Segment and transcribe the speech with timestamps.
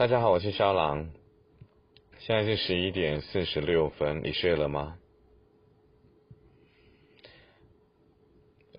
[0.00, 1.10] 大家好，我是肖郎，
[2.20, 4.96] 现在是十一点四十六分，你睡了吗？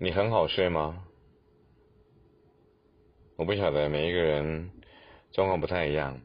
[0.00, 1.04] 你很好睡吗？
[3.36, 4.72] 我不晓得每一个人
[5.30, 6.20] 状况不太一样，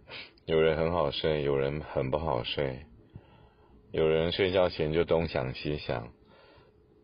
[0.48, 2.80] 有人很好睡，有人很不好睡，
[3.91, 6.12] 有人睡觉前就东想西想，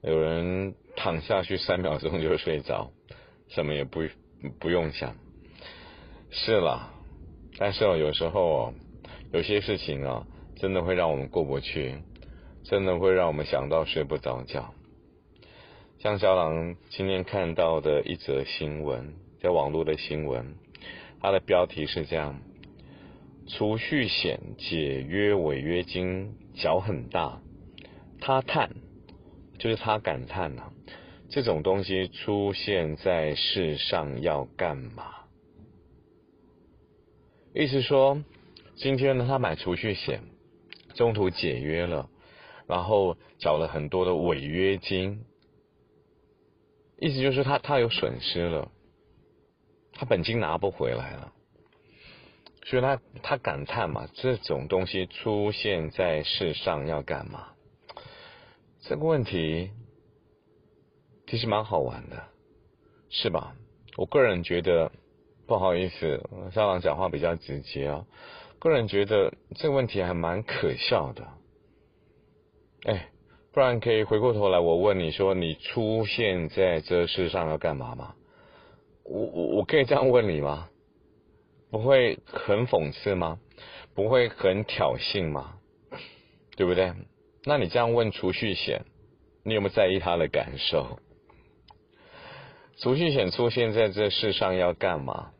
[0.01, 2.91] 有人躺下去三秒钟就睡着，
[3.49, 4.01] 什么也不
[4.59, 5.15] 不用想，
[6.31, 6.91] 是了。
[7.57, 8.73] 但是哦，有时候哦
[9.31, 10.25] 有些事情啊，
[10.55, 11.97] 真的会让我们过不去，
[12.63, 14.73] 真的会让我们想到睡不着觉。
[15.99, 20.55] 像小狼今天看到的一则新闻，在网络的新闻，
[21.21, 22.41] 它的标题是这样：
[23.47, 27.41] 储蓄险解约违约金缴很大，
[28.19, 28.71] 他叹，
[29.59, 30.71] 就是他感叹呐，
[31.29, 35.22] 这种东西出现在世上要干嘛？
[37.55, 38.23] 意思说，
[38.77, 40.23] 今天呢，他买储蓄险，
[40.95, 42.09] 中途解约了，
[42.65, 45.23] 然后缴了很多的违约金，
[46.97, 48.71] 意思就是他他有损失了，
[49.91, 51.31] 他本金拿不回来了，
[52.65, 57.49] 所以他他感叹嘛，这种东西出现在世上要干嘛？
[58.81, 59.69] 这个问题
[61.27, 62.23] 其实蛮好玩的，
[63.11, 63.55] 是吧？
[63.95, 64.91] 我个人觉得。
[65.45, 68.05] 不好意思，校长讲话比较直接啊。
[68.59, 71.27] 个人觉得这个问题还蛮可笑的。
[72.85, 73.09] 哎，
[73.51, 78.15] 不然可以回过头来，我问你说，你出现在这世上要干嘛吗？
[79.03, 80.69] 我我我可以这样问你吗？
[81.69, 83.39] 不会很讽刺吗？
[83.93, 85.55] 不会很挑衅吗？
[86.55, 86.93] 对不对？
[87.45, 88.85] 那你这样问储蓄险，
[89.43, 90.99] 你有没有在意他的感受？
[92.77, 95.31] 储蓄险出现在这世上要干嘛？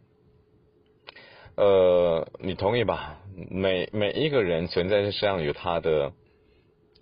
[1.56, 3.20] 呃，你同意吧？
[3.50, 6.14] 每每一个人存在这世上有他的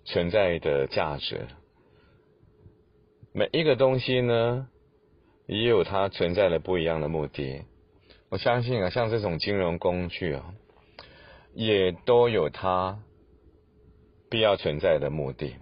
[0.04, 1.46] 存在的价值，
[3.32, 4.68] 每一个东西呢
[5.46, 7.62] 也有它存在的不一样的目的。
[8.30, 10.54] 我相信啊，像这种金融工具啊，
[11.54, 12.98] 也都有它
[14.30, 15.54] 必要存在的目的。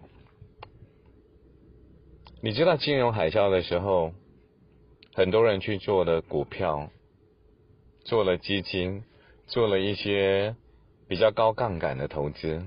[2.41, 4.13] 你知道金融海啸的时候？
[5.13, 6.91] 很多人去做了股票，
[8.05, 9.03] 做了基金，
[9.47, 10.55] 做了一些
[11.09, 12.63] 比较高杠杆的投资。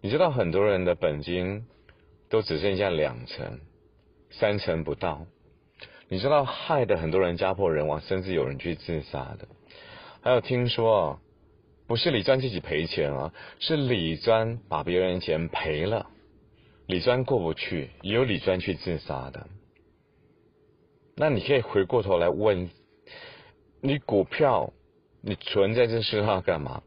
[0.00, 1.66] 你知道很多人的本金
[2.28, 3.58] 都只剩下两成、
[4.30, 5.26] 三成不到。
[6.08, 9.48] 你知道害的很多人家破人亡，甚至有人去自杀的。
[10.22, 11.20] 还有听说，
[11.88, 16.08] 不是李专自己赔钱啊，是李专把别人钱赔了，
[16.86, 19.48] 李专过不去，也有李专去自杀的。
[21.20, 22.70] 那你可以回过头来问，
[23.80, 24.72] 你股票
[25.20, 26.80] 你存在这世上干嘛？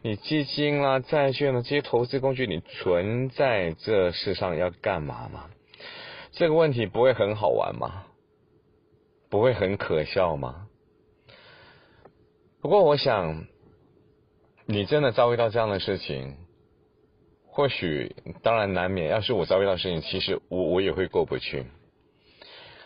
[0.00, 5.50] 你基金啊、债券啊这些投资工具，你存在这世上要干嘛吗？
[6.30, 8.04] 这个问题不会很好玩吗？
[9.28, 10.68] 不会很可笑吗？
[12.62, 13.46] 不过我想，
[14.66, 16.36] 你真的遭遇到这样的事情，
[17.48, 18.14] 或许
[18.44, 19.10] 当然难免。
[19.10, 21.66] 要是我遭遇到事情，其实我我也会过不去，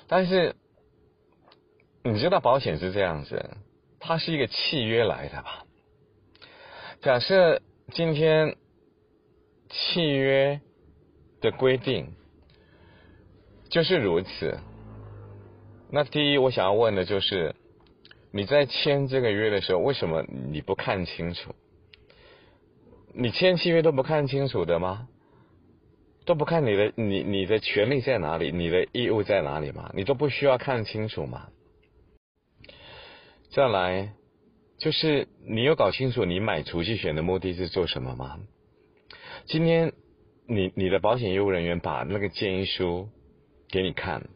[0.07, 0.57] 但是。
[2.09, 3.57] 你知道保险是这样子，
[4.01, 5.65] 它是一个契约来的吧？
[7.03, 7.61] 假设
[7.93, 8.57] 今天
[9.69, 10.61] 契约
[11.41, 12.15] 的规定
[13.69, 14.59] 就是如此，
[15.91, 17.55] 那第一我想要问的就是，
[18.33, 21.55] 你在签这个约的时候，为什么你不看清楚？
[23.13, 25.09] 你签契约都不看清楚的吗？
[26.25, 29.91] 都不看你的你你的权利在哪里，你的义务在哪里吗？
[29.95, 31.49] 你都不需要看清楚吗？
[33.51, 34.13] 再来，
[34.79, 38.39] 就是你有搞清楚你买储蓄险的目的是做什么吗？
[39.47, 39.93] 今天
[40.47, 43.09] 你你的保险业务人员把那个建议书
[43.71, 44.29] 给你看，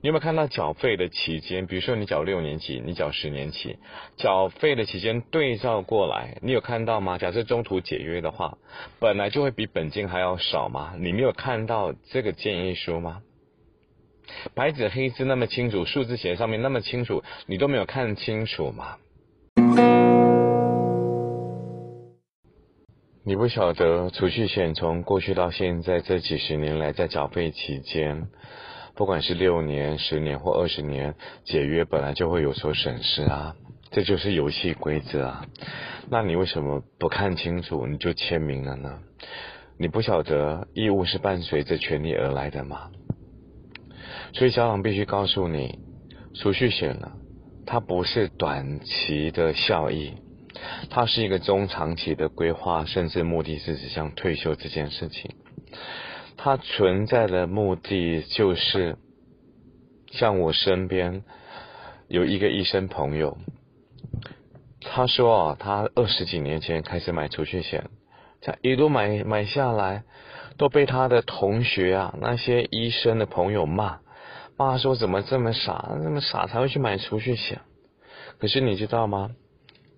[0.00, 1.68] 你有没有看到缴费的期间？
[1.68, 3.76] 比如说你缴六年期，你缴十年期，
[4.16, 7.16] 缴费的期间对照过来，你有看到吗？
[7.16, 8.58] 假设中途解约的话，
[8.98, 10.94] 本来就会比本金还要少吗？
[10.98, 13.22] 你没有看到这个建议书吗？
[14.54, 18.96] 白纸黑字那么清楚，数字写上面那么清楚，你都没有看清楚吗？
[23.24, 28.28] 你不晓得储蓄险从过去到现在这几十年来，在缴费期间，
[28.94, 31.14] 不管是六年、十年或二十年，
[31.44, 33.54] 解约本来就会有所损失啊，
[33.90, 35.44] 这就是游戏规则啊。
[36.08, 38.98] 那你为什么不看清楚你就签名了呢？
[39.78, 42.90] 你不晓得义务是伴随着权利而来的吗？
[44.32, 45.78] 所以小朗必须告诉你，
[46.34, 47.12] 储蓄险呢，
[47.66, 50.14] 它不是短期的效益，
[50.90, 55.34] 它是一个中长期的规划，甚至目的是指向退休这件事情。
[56.36, 58.96] 它存在的目的就是，
[60.12, 61.24] 像我身边
[62.06, 63.38] 有一个医生朋友，
[64.80, 67.90] 他说啊，他二十几年前开始买储蓄险，
[68.40, 70.04] 他一路买买下来，
[70.56, 73.98] 都被他的同学啊那些医生的朋友骂，
[74.58, 77.60] 爸说怎么这么傻，那么傻才会去买储蓄险。
[78.38, 79.30] 可是你知道吗？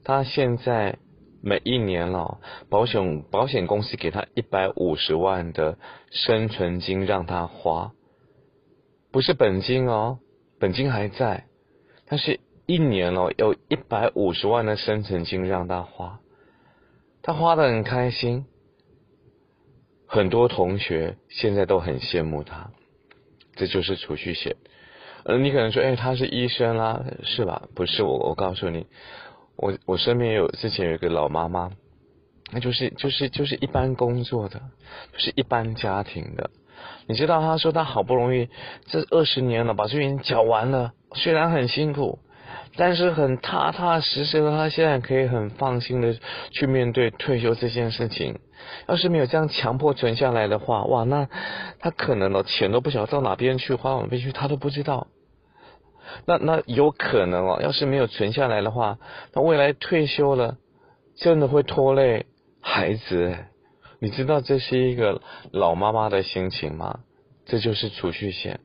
[0.05, 0.99] 他现在
[1.43, 5.79] 每一年了，保险保险公司给他一百五十万的
[6.11, 7.93] 生存金让他花，
[9.11, 10.19] 不是本金哦，
[10.59, 11.45] 本金还在，
[12.07, 16.21] 但是一年哦有一百五十万的生存金让他花，
[17.23, 18.45] 他花的很开心，
[20.07, 22.71] 很多同学现在都很羡慕他，
[23.61, 24.57] 这就是储蓄险。
[25.25, 27.69] 嗯，你可能说，哎，他是医生啦，是吧？
[27.75, 28.87] 不是我，我告诉你。
[29.55, 31.73] 我我身边有之前有一个老妈妈，
[32.51, 34.63] 那就是就是就是一般工作的，
[35.13, 36.49] 就是一般家庭的。
[37.07, 38.49] 你知道，她说她好不容易
[38.87, 42.19] 这二十年了，把这边缴完了，虽然很辛苦，
[42.77, 46.17] 但是很踏踏实实的，她现在可以很放心的
[46.51, 48.39] 去面对退休这件事情。
[48.89, 51.29] 要是没有这样强迫存下来的话，哇，那
[51.79, 55.07] 他可能哦钱都不晓得到哪边去，花哪边去，他都不知道。
[56.27, 58.99] 那那有可能哦，要是没有存下来的话，
[59.33, 60.57] 那未来退休了，
[61.17, 62.27] 真的会拖累
[62.61, 63.37] 孩子。
[64.01, 65.21] 你知道这是一个
[65.53, 67.01] 老妈妈的心情吗？
[67.47, 68.61] 这就是储蓄险，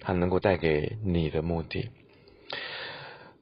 [0.00, 1.90] 它能够带给你的目的。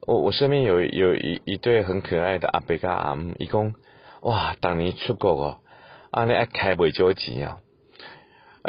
[0.05, 3.73] 我我身边有有一一对很可爱的阿伯跟阿姆，一共
[4.21, 5.59] 哇，当年出国哦，
[6.11, 7.59] 啊你爱开未少钱啊，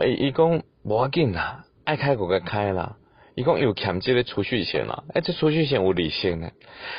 [0.05, 2.97] 伊伊讲无要紧啦，爱开国个开啦。
[3.35, 6.51] 伊讲有欠这个储蓄险啦，哎，这储蓄险有利息呢，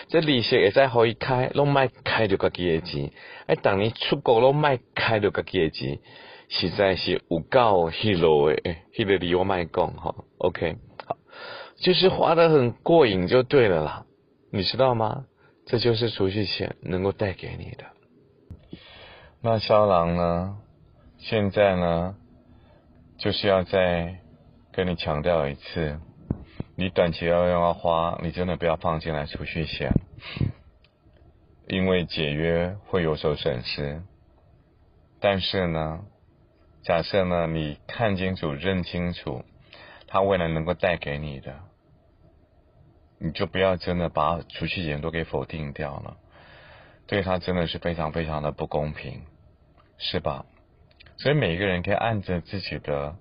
[0.07, 3.12] 这利息会再可以开，拢卖开着家己的钱，
[3.45, 6.00] 哎，当你出国拢卖开着家己的钱，
[6.47, 11.18] 实在是有够迄路诶，迄个理由卖讲哈，OK，好，
[11.81, 14.06] 就是花的很过瘾就对了啦，
[14.50, 15.25] 你知道吗？
[15.65, 17.83] 这就是储蓄险能够带给你的。
[19.41, 20.57] 那肖郎呢？
[21.18, 22.18] 现在呢，
[23.18, 24.19] 就是要再
[24.74, 25.97] 跟你强调一次。
[26.75, 29.94] 你短期要用要花，你真的不要放进来储蓄险，
[31.69, 34.01] 因为解约会有所损失。
[35.21, 36.01] 但是呢，
[36.83, 39.45] 假设呢你看清楚、认清楚，
[40.07, 41.56] 他未来能够带给你的，
[43.19, 46.18] 你就不要真的把储蓄险都给否定掉了，
[47.10, 49.24] 对他真的是非常非常的不公平，
[49.98, 50.46] 是吧？
[51.18, 53.16] 所以每一个人可以按着自己的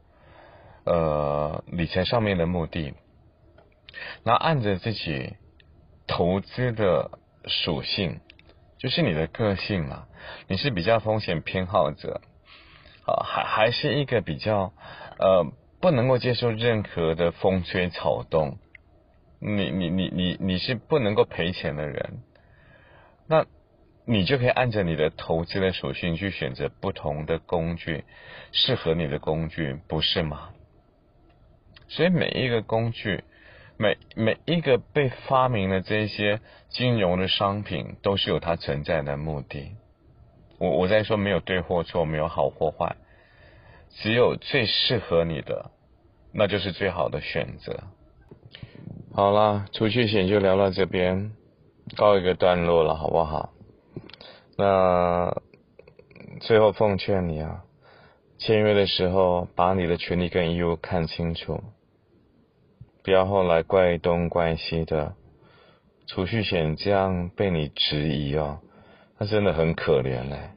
[0.85, 2.93] 呃理财上面的目的。
[4.23, 5.37] 那按着自己
[6.06, 7.11] 投资的
[7.46, 8.20] 属性，
[8.79, 10.06] 就是你的个性嘛，
[10.49, 12.20] 你是比较风险偏好者，
[13.06, 14.75] 啊，还还是一个比较
[15.19, 15.50] 呃
[15.81, 18.58] 不能够接受任何的风吹草动，
[19.40, 22.23] 你你你你你是不能够赔钱的人，
[23.26, 23.47] 那
[24.08, 28.04] 你就可以按着你的投资的属性去选择不同的工具，
[28.52, 30.48] 适合你的工具，不是吗？
[31.88, 33.22] 所以每一个工具。
[33.80, 39.76] 每每一个被发明的这些金融的商品，都是有它存在的目的。
[40.58, 42.96] 我我在说没有对或错，没有好或坏，
[43.90, 45.70] 只有最适合你的，
[46.32, 47.84] 那就是最好的选择。
[49.12, 51.30] 好了，储蓄险就聊到这边，
[51.96, 53.52] 告一个段落了，好不好？
[54.57, 55.40] 那
[56.40, 57.64] 最后奉劝你啊，
[58.38, 61.62] 签约的时候把你的权利跟义务看清楚。
[63.05, 65.14] 不要后来怪东怪西的，
[66.07, 68.61] 储蓄险这样被你质疑哦，
[69.19, 70.50] 他真的很可怜嘞，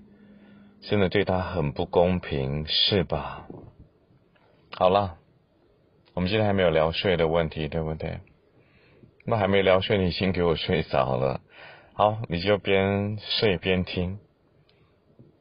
[0.82, 3.48] 真的对他很不公平，是吧？
[4.74, 5.18] 好了，
[6.14, 8.20] 我们今天还没有聊睡的问题，对不对？
[9.24, 11.42] 那还没聊睡，你先给我睡着了。
[11.94, 14.20] 好，你就边睡边听。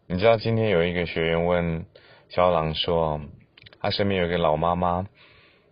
[0.07, 1.87] 你知道今天有一个学员问
[2.29, 3.21] 肖郎说，
[3.81, 5.07] 他身边有一个老妈妈。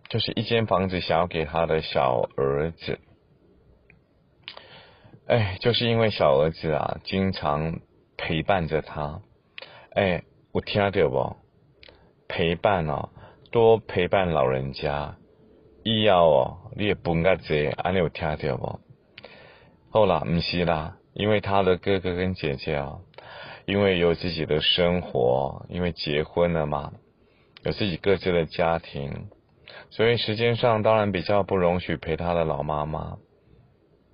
[0.09, 2.97] 就是一间房子想要给他的小儿子，
[5.27, 7.79] 哎，就是因为小儿子啊，经常
[8.17, 9.21] 陪伴着他，
[9.91, 11.35] 哎，我听到不？
[12.27, 13.09] 陪伴哦，
[13.51, 15.15] 多陪伴老人家，
[15.83, 18.79] 医药哦，你也不该这样，安尼有听到不？
[19.91, 22.99] 后来唔是啦，因为他的哥哥跟姐姐啊，
[23.65, 26.93] 因为有自己的生活，因为结婚了嘛，
[27.63, 29.27] 有自己各自的家庭。
[29.89, 33.17] 所以时间上当然比较不容许陪他的老妈妈，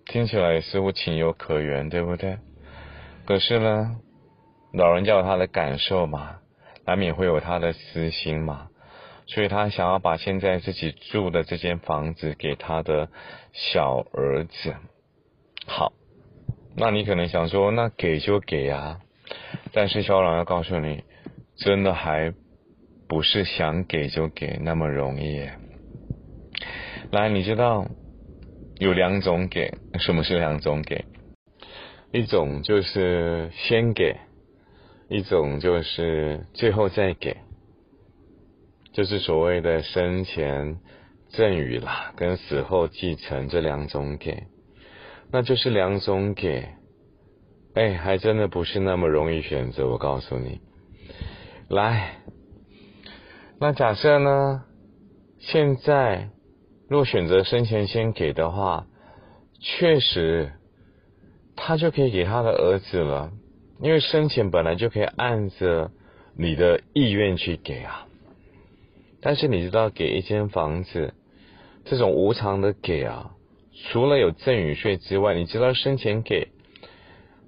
[0.06, 2.38] 听起来似乎情有可原，对不对？
[3.26, 3.98] 可是呢，
[4.72, 6.38] 老人家有他的感受嘛，
[6.86, 8.70] 难免会有他的私心嘛，
[9.26, 13.10] 所以他想要把现在自己住的这间房子给他的
[13.52, 14.74] 小儿子。
[15.66, 15.94] 好，
[16.76, 19.00] 那你可能想说，那给就给啊，
[19.74, 21.04] 但是肖朗要告诉你，
[21.58, 22.34] 真的还
[23.08, 25.50] 不是想给就给那么容易。
[27.12, 27.88] 来，你知道
[28.78, 31.06] 有两种给，什么是两种给？
[32.12, 34.18] 一种就是先给，
[35.10, 37.38] 一种就是最后再给，
[38.94, 40.80] 就是所谓的生前
[41.30, 44.44] 赠与啦，跟死后继承这两种给，
[45.36, 46.70] 那就是两种给，
[47.74, 49.86] 哎，还真的不是那么容易选择。
[49.86, 50.62] 我告诉你，
[51.68, 52.20] 来，
[53.60, 54.64] 那假设呢，
[55.40, 56.30] 现在
[56.88, 58.88] 若选择生前先给的话，
[59.60, 60.54] 确实。
[61.58, 63.32] 他就可以给他的儿子了，
[63.82, 65.92] 因为生前本来就可以按着
[66.38, 68.08] 你的意愿去给啊。
[69.22, 71.14] 但是你知道，给一间房子
[71.84, 73.35] 这种无偿的给啊，
[73.84, 76.50] 除了有赠与税之外，你知道生前给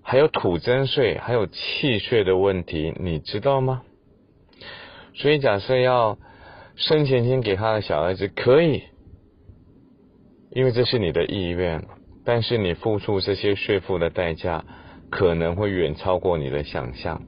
[0.01, 3.81] 还有土增税，还有契税的问题，你知道吗？
[5.15, 6.17] 所以假设要
[6.75, 8.83] 生前先给他的小儿子，可以，
[10.51, 11.85] 因为这是你的意愿。
[12.23, 14.65] 但是你付出这些税负的代价，
[15.09, 17.21] 可能会远超过你的想象。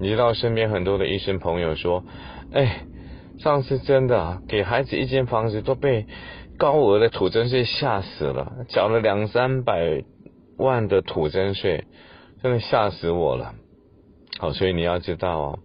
[0.00, 2.02] 你知道身边很多的医生朋友说
[2.50, 2.86] ：“哎，
[3.38, 6.06] 上次真的给孩子一间房子都被
[6.58, 10.04] 高额的土增税吓死了，缴了两三百
[10.56, 11.84] 万的土增税，
[12.42, 13.54] 真的吓死我了。”
[14.38, 15.58] 好，所以你要知道哦，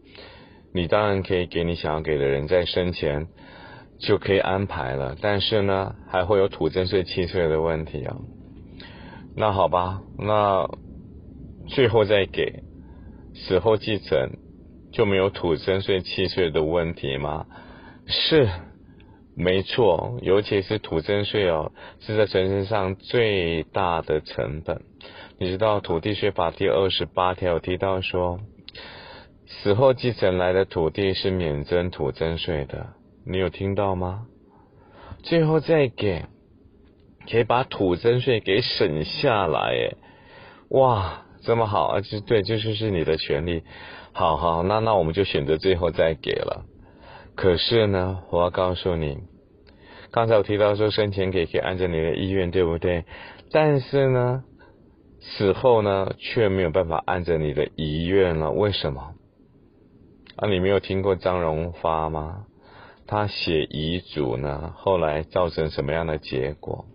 [0.74, 3.28] 你当然可以给你想要给的人在生前
[4.00, 8.18] 就可以安排了，但是呢，还会有土增税、契税的问题啊。
[9.36, 10.70] 那好吧，那
[11.68, 12.64] 最后再给
[13.34, 14.38] 死后继承
[14.92, 17.46] 就没有土增税契税的问题吗？
[18.06, 18.48] 是，
[19.40, 24.82] 没错，尤其是土增税哦，是在城市上最大的成本。
[25.38, 28.42] 你知道土地税法第二十八条有提到说，
[29.48, 32.88] 死后继承来的土地是免征土增税的，
[33.26, 34.26] 你有听到吗？
[35.24, 36.26] 最后再给。
[37.32, 39.96] 可以把土增税给省下来，哎，
[40.70, 42.02] 哇，这么好啊！
[42.02, 43.64] 就对，这就是你的权利。
[44.14, 46.66] 好好，那那我们就选择最后再给了。
[47.36, 49.20] 可是呢，我要告诉你，
[50.12, 53.06] 刚才我提到说生前给可以按照你的意愿，对不对？
[53.52, 54.44] 但是呢，
[55.20, 58.52] 死后呢却没有办法按照你的遗愿了。
[58.52, 59.14] 为什么？
[60.36, 62.46] 啊，你没有听过张荣发吗？
[63.06, 66.86] 他写遗嘱呢，后来造成什么样的结果？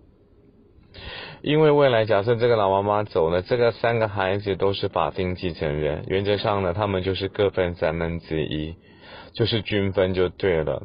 [1.42, 8.76] 因为未来假设这个老妈妈走了，这个三个孩子都是法定继承人，原则上呢，他们就是各分三分之一，
[9.34, 10.84] 就是均分就对了。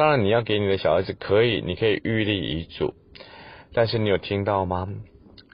[0.00, 2.94] 当然你要给你的小孩子可以，你可以预立遗嘱，
[3.74, 4.88] 但是你有听到吗？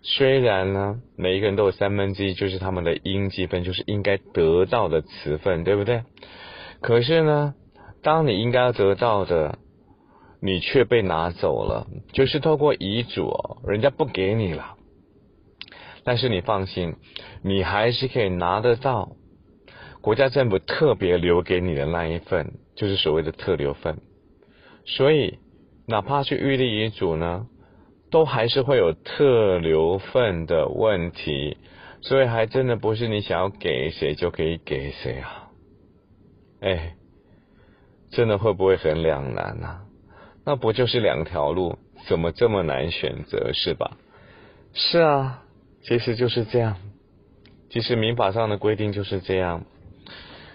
[0.05, 6.05] 虽然呢，每一个人都有三分之一，就是他们的应积分，就是应该得到的词分，对不对？
[6.81, 7.55] 可是呢，
[8.05, 9.59] 当你应该要得到的。
[10.38, 13.33] 你却被拿走了，就是透过遗嘱，
[13.67, 14.76] 人家不给你了。
[16.05, 16.95] 但是你放心，
[17.43, 19.17] 你还是可以拿得到
[20.03, 23.99] 国家政府特别留给你的那一份，就是所谓的特留份。
[24.87, 25.38] 所以，
[25.87, 27.47] 哪怕去预立遗嘱呢，
[28.11, 31.59] 都还是会有特留份的问题。
[32.00, 35.50] 所以，还真的不是你想要给谁就可以给谁啊！
[36.61, 36.95] 哎，
[38.11, 39.83] 真的会不会很两难啊？
[40.45, 43.97] 那不就是两条路，怎么这么难选择，是吧？
[44.73, 45.43] 是啊，
[45.83, 46.76] 其实就是这样。
[47.71, 49.64] 其实民法上的规定就是这样。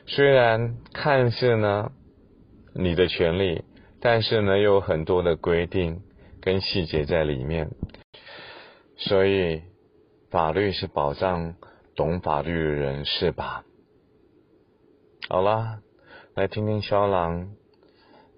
[0.05, 1.91] 虽然看似呢
[2.73, 3.63] 你的权利，
[4.01, 6.01] 但是呢又有很多的规定
[6.41, 7.69] 跟细节在里面。
[8.97, 9.61] 所以
[10.29, 11.55] 法律是保障
[11.95, 13.63] 懂法律的人，是吧？
[15.29, 15.79] 好了，
[16.35, 17.53] 来听听肖郎。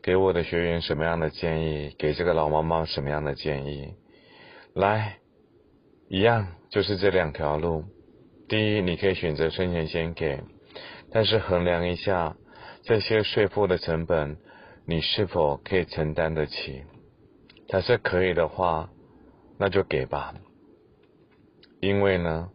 [0.02, 1.96] 给我的学员什么样的建议？
[1.98, 3.94] 给这个老妈妈什么样的建议？
[4.74, 5.20] 来，
[6.10, 7.86] 一样就是这两条路。
[8.50, 10.42] 第一，你可以选择生前先给，
[11.10, 12.36] 但是衡量一下
[12.84, 14.36] 这些税负的成本，
[14.86, 16.84] 你是否可以承担得起？
[17.68, 18.90] 假设可以的话，
[19.58, 20.34] 那就给吧。
[21.80, 22.50] 因为呢，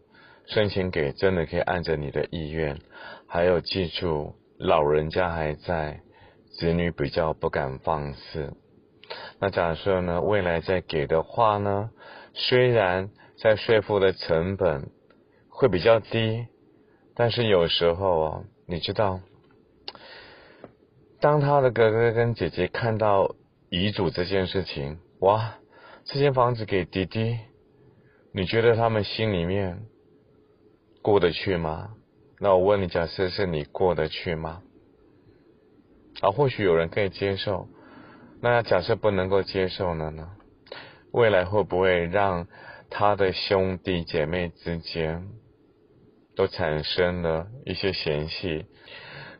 [0.45, 2.77] 生前给真的可以按着你的意愿，
[3.27, 6.01] 还有记住，老人家还在。
[6.51, 8.51] 子女比较不敢放肆，
[9.39, 10.19] 那假设呢？
[10.21, 11.91] 未来再给的话呢？
[12.33, 14.89] 虽然在税负的成本
[15.47, 16.47] 会比较低，
[17.15, 19.21] 但是有时候哦，你知道，
[21.21, 23.35] 当他的哥哥跟姐姐看到
[23.69, 25.55] 遗嘱这件事情，哇，
[26.05, 27.37] 这间房子给弟弟，
[28.33, 29.81] 你觉得他们心里面
[31.01, 31.89] 过得去吗？
[32.39, 34.61] 那我问你，假设是你过得去吗？
[36.21, 37.67] 啊，或许有人可以接受，
[38.41, 40.29] 那假设不能够接受了呢？
[41.11, 42.47] 未来会不会让
[42.89, 45.27] 他的兄弟姐妹之间
[46.35, 48.65] 都产生了一些嫌隙，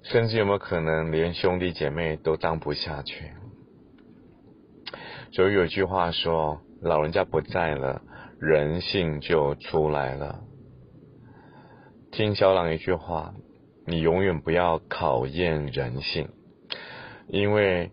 [0.03, 3.31] 甚至有没有可能连兄弟姐妹都当不下去？
[5.31, 8.01] 所以有句话说：“老人家不在了，
[8.39, 10.41] 人性就出来了。”
[12.11, 13.35] 听小朗一句话，
[13.85, 16.29] 你永远不要考验人性，
[17.27, 17.91] 因为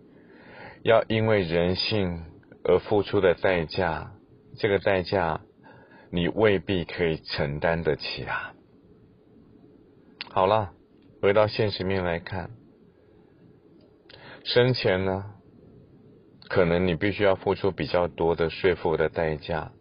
[0.82, 2.22] 要因为人性
[2.64, 4.12] 而付出的代价，
[4.56, 5.42] 这个代价
[6.10, 8.54] 你未必可以承担得起啊。
[10.30, 10.72] 好了，
[11.20, 12.50] 回到现实面来看，
[14.44, 15.24] 生前呢，
[16.48, 19.72] 可能你必须要付出比较多的说服的代价，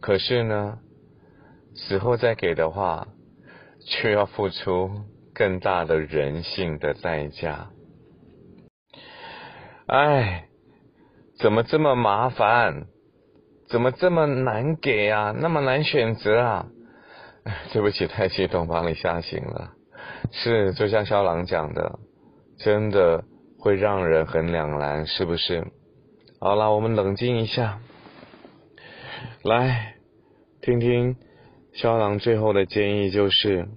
[0.00, 0.78] 可是呢，
[1.74, 3.08] 死后再给的话。
[3.82, 4.90] 却要付出
[5.34, 7.70] 更大的人性的代价。
[9.86, 10.48] 哎，
[11.38, 12.88] 怎么这么麻烦？
[13.70, 15.34] 怎么这么难给啊？
[15.34, 16.66] 那么难选择啊？
[17.72, 19.72] 对不起，太激动，把你吓醒了。
[20.32, 21.98] 是，就像肖朗讲的，
[22.58, 23.24] 真的
[23.58, 25.66] 会让人很两难，是不是？
[26.38, 27.80] 好了，我们冷静一下，
[29.42, 29.96] 来
[30.62, 31.16] 听听。
[31.72, 33.68] 肖郎最后的建议就是，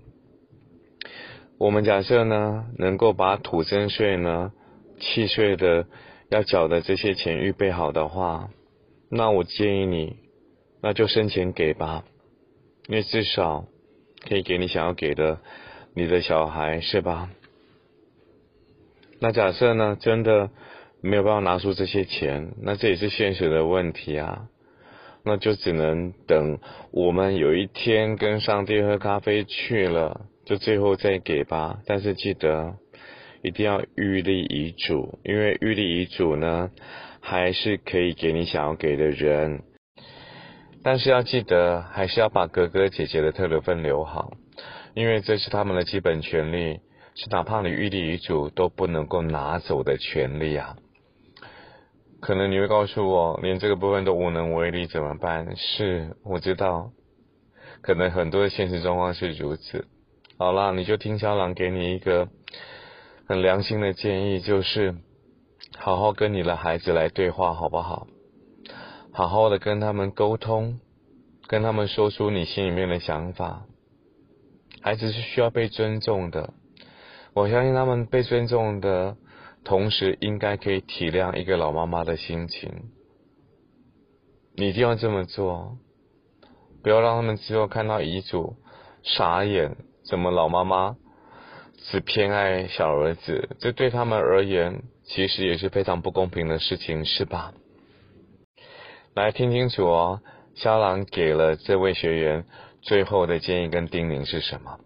[1.59, 4.51] 我们假设呢，能够把土增税呢、
[4.99, 5.85] 契税的
[6.29, 8.49] 要缴的这些钱预备好的话，
[9.11, 10.15] 那我建议你，
[10.81, 12.03] 那就生前给吧，
[12.87, 13.65] 因为至少
[14.27, 15.39] 可以给你想要给的
[15.95, 17.29] 你的小孩，是吧？
[19.19, 20.49] 那假设呢，真的
[21.01, 24.47] 没有办法拿出这些钱，那这也是现实的问题啊。
[25.25, 26.59] 那就只能等
[26.91, 31.79] 我们有一天跟上帝喝咖啡去了，就最后再给吧。
[31.85, 32.75] 但是记得
[33.41, 36.71] 一定要预立遗嘱，因为预立遗嘱呢，
[37.21, 39.61] 还是可以给你想要给的人。
[40.83, 44.33] 但是要记得，还是要把哥哥姐姐的特留份留好，
[44.93, 46.79] 因为这是他们的基本权利，
[47.15, 50.75] 是哪怕你预立遗嘱都不能够拿走的权利啊。
[52.21, 55.55] 可能你会告诉我，连这个部分都无能为力，怎么办？
[55.57, 56.91] 是，我知道，
[57.81, 59.85] 可能很多的现实状况是如此。
[60.37, 62.29] 好啦，你就听小朗给你一个
[63.27, 64.95] 很良心的建议，就是
[65.77, 68.07] 好好跟你的孩子来对话，好不好？
[69.11, 70.79] 好好的跟他们沟通，
[71.47, 73.65] 跟他们说出你心里面的想法。
[74.83, 76.53] 孩子是需要被尊重的，
[77.33, 79.15] 我相信他们被尊重的。
[79.63, 82.69] 同时，应该可以体谅一个老妈妈的心情。
[84.57, 85.77] 你一定要这么做，
[86.83, 88.57] 不要让他们之后看到遗嘱
[89.03, 89.77] 傻眼。
[90.03, 90.97] 怎么老妈妈
[91.77, 93.55] 只偏爱小儿子？
[93.59, 97.53] 这对他们而言，其实也是非常不公平的事情，是吧？
[99.15, 100.19] 来听清楚哦，
[100.55, 102.43] 肖朗给了这位学员
[102.83, 104.79] 最后的建议跟叮咛是什么？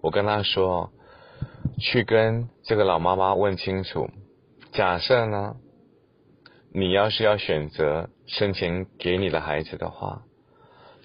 [0.00, 0.90] 我跟他说。
[1.78, 4.10] 去跟这个老妈妈问清楚，
[4.72, 5.56] 假设呢，
[6.74, 10.22] 你要是要选择生前给你的孩子的话，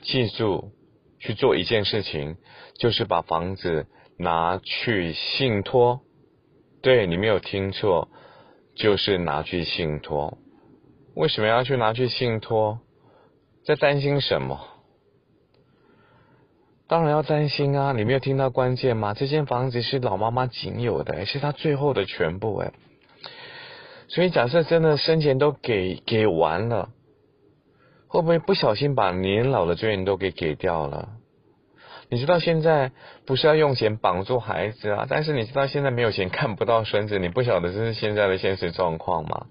[0.02, 0.72] 记住
[1.20, 2.36] 去做一件事情，
[2.78, 6.02] 就是把房子拿去信托。
[6.82, 8.10] 对你没有听错，
[8.76, 10.38] 就是拿去信托。
[11.16, 12.80] 为什么要去拿去信托？
[13.66, 14.60] 在担心什么？
[16.88, 17.94] 当然要担心啊！
[17.94, 19.16] 你没有听到关键吗？
[19.16, 22.74] 这间房子是老妈妈仅有的，也是她最后的全部哎。
[24.08, 26.90] 所以假设真的生前都给给完了，
[28.08, 31.10] 会不会不小心把年老的尊严都给给掉了？
[32.12, 32.92] 你知道现在
[33.26, 35.08] 不是要用钱绑住孩子啊？
[35.10, 39.48] 但是你知道现在没有钱看不到孙子，你不晓得这是现在的现实状况吗？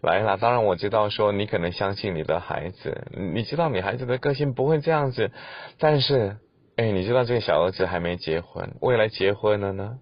[0.00, 5.30] 来啦，当然我知道说你可能相信你的孩子，你知道你孩子的个性不会这样子，
[5.78, 6.38] 但是。
[6.76, 9.98] 哎，你知道这个小儿子还没结婚，未来结婚了呢？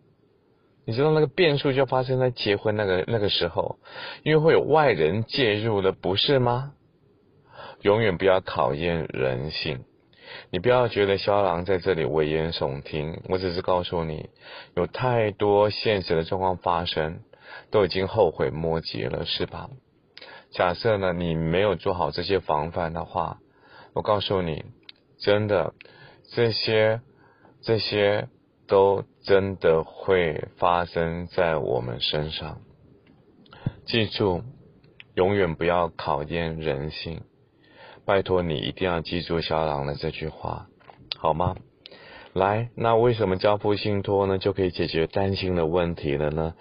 [0.87, 3.79] 你知道那个变数就发生在结婚那个那个时候，
[4.23, 6.73] 因为会有外人介入了，不是吗？
[7.83, 9.85] 永远不要考验人性，
[10.51, 14.31] 你不要觉得肖郎在这里危言耸听，我只是告诉你，
[14.77, 17.21] 有太多现实的状况发生，
[17.71, 19.71] 都已经后悔莫及了，是吧？
[20.53, 23.39] 假设呢，你没有做好这些防范的话，
[23.93, 24.65] 我告诉你，
[25.19, 25.75] 真的。
[26.33, 27.01] 这些
[27.63, 28.29] 这些
[28.67, 32.61] 都真的会发生在我们身上。
[33.85, 34.43] 记住，
[35.15, 37.23] 永远不要考验人性。
[38.05, 40.69] 拜托你一定要记住肖郎的这句话，
[41.17, 41.57] 好吗？
[42.33, 46.55] 来，那为什么交付信托呢就可以解决担心的问题了呢？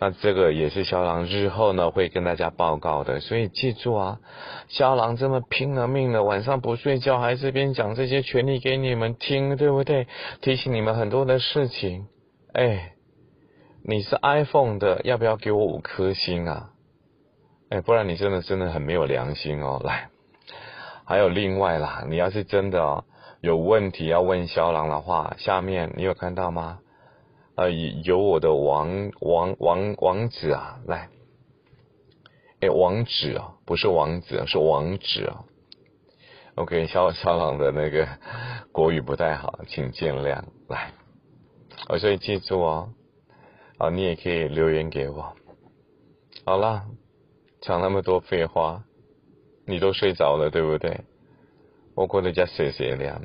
[0.00, 3.20] 那这个也是肖郎日后呢会跟大家报告的。
[3.20, 4.18] 所以记住啊，
[4.66, 10.08] 肖郎这么拼了命的晚上不睡觉，还这边讲这些权利给你们听，对不对？
[10.40, 12.08] 提醒你们很多的事情。
[12.52, 12.94] 哎，
[13.84, 16.70] 你是 iPhone 的，要不要给我五颗星啊？
[17.70, 19.80] 哎，不然你真的真的很没有良心哦。
[19.84, 20.08] 来，
[21.04, 23.04] 还有另外啦，你要是真的哦。
[23.42, 26.78] 有问题要问肖郎的话，下面你有看到吗？
[27.56, 31.08] 呃，有我的网网网网址啊，来，
[32.60, 35.44] 哎，网址啊，不是网址，是网址啊。
[36.54, 38.06] OK，肖肖郎的那个
[38.70, 40.44] 国语不太好，请见谅。
[40.68, 40.92] 来，
[41.88, 42.90] 我所以记住哦，
[43.76, 45.34] 啊，你也可以留言给我。
[46.44, 46.84] 好了，
[47.60, 48.84] 讲那么多废话，
[49.66, 51.00] 你都睡着了，对不对？
[51.94, 53.20] 我过得加谢谢了，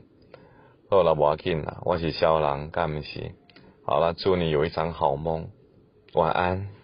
[0.89, 3.31] 好了，无要紧啦，我是小狼，干不是？
[3.85, 5.49] 好了，祝你有一场好梦，
[6.13, 6.76] 晚安。